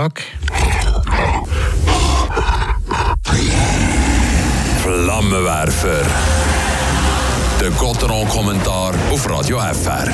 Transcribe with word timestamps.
Tag. 0.00 0.22
Flammenwerfer. 4.82 6.06
Der 7.60 7.70
Gotteron-Kommentar 7.72 8.94
auf 9.10 9.28
Radio 9.28 9.58
FR. 9.58 10.08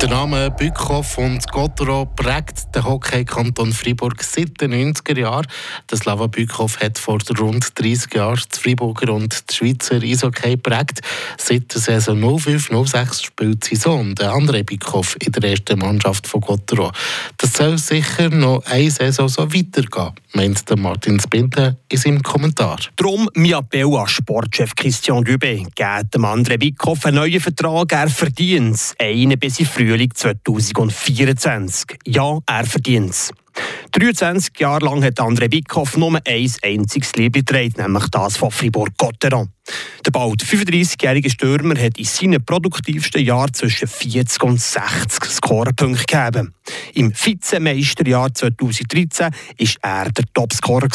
Der 0.00 0.10
Name 0.10 0.50
Bückhoff 0.50 1.16
und 1.16 1.50
Gottero 1.50 2.04
prägt 2.04 2.74
den 2.74 2.84
Hockey-Kanton 2.84 3.72
Freiburg 3.72 4.22
seit 4.22 4.60
den 4.60 4.92
90er 4.92 5.18
Jahren. 5.18 5.46
Der 5.90 5.96
Slava 5.96 6.26
Bückhoff 6.26 6.78
hat 6.80 6.98
vor 6.98 7.18
rund 7.38 7.66
30 7.74 8.14
Jahren 8.14 8.40
die 8.54 8.58
Freiburger 8.60 9.14
und 9.14 9.50
die 9.50 9.54
Schweizer 9.54 10.02
Eishockey 10.02 10.58
prägt. 10.58 11.00
Seit 11.38 11.72
der 11.72 11.80
Saison 11.80 12.22
05-06 12.22 13.24
spielt 13.24 13.64
sein 13.64 13.78
Sohn, 13.78 14.14
der 14.14 14.32
andere 14.32 14.62
Bückhoff, 14.62 15.16
in 15.24 15.32
der 15.32 15.50
ersten 15.50 15.78
Mannschaft 15.78 16.26
von 16.26 16.42
Gottero. 16.42 16.92
Das 17.38 17.54
soll 17.54 17.78
sicher 17.78 18.28
noch 18.28 18.62
eine 18.66 18.90
Saison 18.90 19.28
so 19.28 19.42
weitergehen, 19.42 20.12
meint 20.32 20.68
der 20.68 20.76
Martin 20.76 21.18
Spinde 21.18 21.78
in 21.88 21.98
seinem 21.98 22.22
Kommentar. 22.22 22.78
Darum 22.96 23.30
mein 23.34 23.52
Appell 23.52 23.96
an 23.96 24.08
Sportchef 24.08 24.74
Christian 24.74 25.24
Dubé. 25.24 25.64
Gebt 25.74 26.14
dem 26.14 26.26
André 26.26 26.58
Bückhoff 26.58 27.06
einen 27.06 27.16
neuen 27.16 27.40
Vertrag, 27.40 27.90
er 27.92 28.10
verdient 28.10 28.74
es. 28.74 28.94
Einen 28.98 29.38
bis 29.38 29.60
in 29.60 29.66
Frühling 29.66 29.93
Frühling 29.94 30.12
2024. 30.12 31.98
Ja, 32.04 32.40
er 32.46 32.66
verdient 32.66 33.10
es. 33.10 33.30
23 33.92 34.58
Jahre 34.58 34.84
lang 34.86 35.04
hat 35.04 35.20
André 35.20 35.48
Bickhoff 35.48 35.96
nur 35.96 36.20
ein 36.24 36.50
einziges 36.62 37.14
Liebe 37.14 37.44
getragen, 37.44 37.74
nämlich 37.80 38.08
das 38.08 38.36
von 38.36 38.50
Fribourg-Gotteron. 38.50 39.50
Der 40.04 40.10
bald 40.10 40.42
35-jährige 40.42 41.30
Stürmer 41.30 41.80
hat 41.80 41.96
in 41.96 42.06
seinen 42.06 42.44
produktivsten 42.44 43.24
Jahren 43.24 43.54
zwischen 43.54 43.86
40 43.86 44.42
und 44.42 44.60
60 44.60 45.30
Scorerpunkte 45.30 46.04
gegeben. 46.06 46.54
Im 46.94 47.12
Vizemeisterjahr 47.14 48.34
2013 48.34 49.28
war 49.30 50.02
er 50.02 50.10
der 50.10 50.24
Topscorer. 50.34 50.88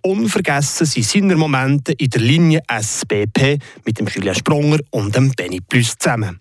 Unvergessen 0.00 0.86
sind 0.86 1.04
seine 1.04 1.36
Momente 1.36 1.92
in 1.92 2.08
der 2.08 2.22
Linie 2.22 2.62
SBP 2.68 3.58
mit 3.84 3.98
dem 3.98 4.06
Julien 4.06 4.34
Sprunger 4.34 4.78
und 4.92 5.14
dem 5.14 5.30
Benny 5.32 5.60
Plus 5.60 5.98
zusammen. 5.98 6.40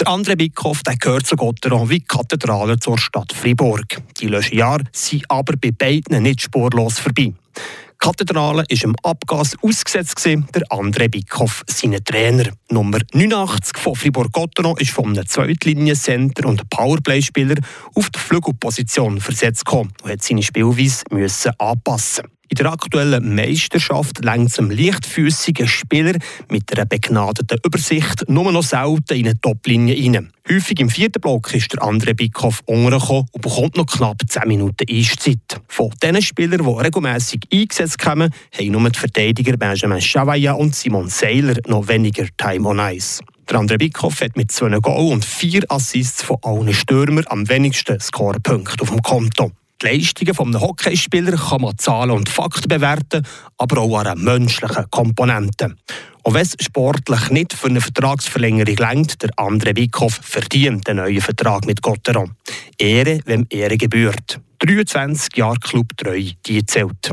Der 0.00 0.08
andere 0.08 0.36
Bickhoff 0.36 0.82
der 0.82 0.96
gehört 0.96 1.24
zu 1.24 1.36
Gotteron 1.36 1.88
wie 1.88 2.00
Kathedrale 2.00 2.80
zur 2.80 2.98
Stadt 2.98 3.32
Fribourg. 3.32 4.02
Die 4.18 4.26
letzten 4.26 4.56
Jahre 4.56 4.82
sind 4.90 5.24
aber 5.28 5.54
bei 5.56 5.70
beiden 5.70 6.20
nicht 6.20 6.40
spurlos 6.40 6.98
vorbei. 6.98 7.32
Die 7.56 7.98
Kathedrale 7.98 8.64
war 8.68 8.82
im 8.82 8.96
Abgas 9.04 9.56
ausgesetzt, 9.62 10.24
der 10.26 10.62
andere 10.70 11.08
Bickhoff 11.08 11.62
seine 11.68 12.02
Trainer. 12.02 12.50
Nummer 12.70 12.98
89 13.12 13.78
von 13.78 13.94
Fribourg-Gotteron 13.94 14.76
ist 14.78 14.90
von 14.90 15.10
einem 15.10 15.28
Zweitliniencenter 15.28 16.48
und 16.48 16.68
Powerplay-Spieler 16.70 17.56
auf 17.94 18.10
die 18.10 18.18
Flügelposition 18.18 19.20
versetzt 19.20 19.64
gekommen 19.64 19.92
und 20.02 20.10
hat 20.10 20.24
seine 20.24 20.42
Spielweise 20.42 21.04
müssen 21.10 21.52
anpassen 21.58 22.24
in 22.48 22.56
der 22.56 22.72
aktuellen 22.72 23.34
Meisterschaft 23.34 24.24
längt 24.24 24.50
es 24.50 24.58
einem 24.58 24.70
leichtfüßigen 24.70 25.66
Spieler 25.66 26.18
mit 26.50 26.72
einer 26.72 26.86
begnadeten 26.86 27.58
Übersicht 27.64 28.28
nur 28.28 28.52
noch 28.52 28.62
selten 28.62 29.14
in 29.14 29.26
eine 29.26 29.40
Toplinie 29.40 29.96
rein. 29.96 30.30
Häufig 30.48 30.78
im 30.78 30.90
vierten 30.90 31.20
Block 31.20 31.54
ist 31.54 31.72
der 31.72 31.82
andere 31.82 32.14
Bickhoff 32.14 32.62
untergekommen 32.66 33.26
und 33.32 33.40
bekommt 33.40 33.76
noch 33.76 33.86
knapp 33.86 34.20
10 34.26 34.42
Minuten 34.46 34.84
Eiszeit. 34.88 35.60
Von 35.68 35.90
diesen 36.02 36.20
Spielern, 36.20 36.62
die 36.62 36.84
regelmässig 36.84 37.40
eingesetzt 37.50 37.98
kommen, 37.98 38.30
haben 38.52 38.70
nur 38.70 38.90
die 38.90 38.98
Verteidiger 38.98 39.56
Benjamin 39.56 40.02
Chavaya 40.02 40.52
und 40.52 40.74
Simon 40.74 41.08
Seiler 41.08 41.56
noch 41.66 41.88
weniger 41.88 42.26
Time 42.36 42.68
on 42.68 42.78
Ice. 42.78 43.22
Der 43.48 43.58
andere 43.58 43.78
Bickhoff 43.78 44.20
hat 44.20 44.36
mit 44.36 44.52
zwei 44.52 44.68
Goal 44.80 45.12
und 45.12 45.24
vier 45.24 45.62
Assists 45.68 46.22
von 46.22 46.36
allen 46.42 46.72
Stürmern 46.72 47.24
am 47.28 47.48
wenigsten 47.48 47.98
Scorepunkte 48.00 48.82
auf 48.82 48.90
dem 48.90 49.02
Konto. 49.02 49.50
Die 49.82 49.86
Leistungen 49.86 50.38
eines 50.38 50.60
Hockeyspielers 50.60 51.48
kann 51.48 51.62
man 51.62 51.76
Zahlen 51.78 52.12
und 52.12 52.28
Fakten 52.28 52.68
bewerten, 52.68 53.26
aber 53.58 53.80
auch 53.80 54.04
an 54.04 54.22
menschlichen 54.22 54.90
Komponente. 54.90 55.74
Und 56.22 56.34
wenn 56.34 56.42
es 56.42 56.56
sportlich 56.60 57.30
nicht 57.30 57.52
für 57.52 57.68
eine 57.68 57.80
Vertragsverlängerung 57.80 58.76
längt, 58.76 59.22
der 59.22 59.30
andere 59.36 59.76
Wickhoff 59.76 60.20
verdient 60.22 60.86
den 60.86 60.96
neuen 60.96 61.20
Vertrag 61.20 61.66
mit 61.66 61.82
Gotteron. 61.82 62.34
Ehre, 62.78 63.20
wem 63.26 63.46
Ehre 63.50 63.76
gebührt. 63.76 64.40
23 64.60 65.36
Jahre 65.36 65.58
Clubtreu, 65.58 66.22
die 66.46 66.64
zählt. 66.64 67.10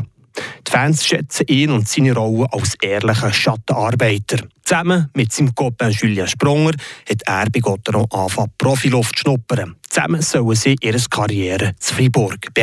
Die 0.66 0.70
Fans 0.70 1.04
schätzen 1.04 1.46
ihn 1.48 1.70
und 1.70 1.88
seine 1.88 2.14
Rolle 2.14 2.46
als 2.52 2.74
ehrlichen 2.80 3.32
Schattenarbeiter. 3.32 4.38
Zusammen 4.64 5.10
mit 5.14 5.32
seinem 5.32 5.54
Copain 5.54 5.90
Julien 5.90 6.26
Sprunger 6.26 6.72
hat 7.08 7.22
er 7.26 7.50
bei 7.50 7.60
Gotteron 7.60 8.06
angefangen, 8.10 8.52
Profiluft 8.56 9.18
zu 9.18 9.22
schnuppern. 9.22 9.76
Zusammen 9.88 10.22
sollen 10.22 10.56
sie 10.56 10.76
ihre 10.80 10.98
Karriere 11.10 11.74
zu 11.78 11.94
Fribourg 11.94 12.54